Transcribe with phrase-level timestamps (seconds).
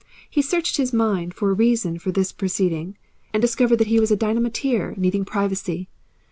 [0.27, 2.97] He searched his mind for a reason for this proceeding
[3.33, 5.89] and discovered that he was a dynamiter needing privacy.